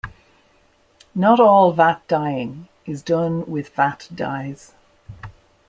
[1.13, 4.73] Not all vat dyeing is done with vat dyes.